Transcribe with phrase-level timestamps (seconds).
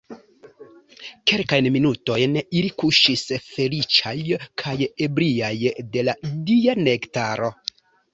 [1.31, 4.13] Kelkajn minutojn ili kuŝis feliĉaj
[4.63, 4.73] kaj
[5.09, 5.53] ebriaj
[5.97, 6.17] de la
[6.49, 7.53] dia nektaro.